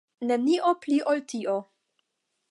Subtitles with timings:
[0.29, 1.53] Nenio pli ol tio.